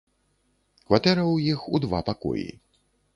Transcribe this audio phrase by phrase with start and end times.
[0.87, 2.47] Кватэра ў іх у два пакоі.